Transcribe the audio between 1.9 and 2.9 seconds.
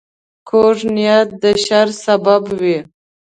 سبب وي